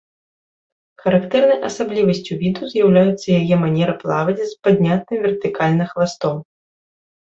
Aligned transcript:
Характэрнай 1.03 1.59
асаблівасцю 1.67 2.33
віду 2.41 2.61
з'яўляецца 2.73 3.27
яе 3.39 3.55
манера 3.67 3.93
плаваць 4.03 4.39
з 4.45 4.51
паднятым 4.69 5.17
вертыкальна 5.27 5.83
хвастом. 5.95 6.37